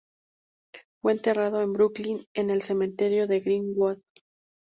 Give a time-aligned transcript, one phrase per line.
[0.99, 3.99] Fue enterrado en Brooklyn en el cementerio de "Green-Wood".